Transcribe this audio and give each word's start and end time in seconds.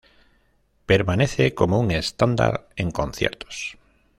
Permanece 0.87 1.53
como 1.53 1.79
un 1.79 1.91
estándar 1.91 2.67
en 2.75 2.89
conciertos. 2.89 3.77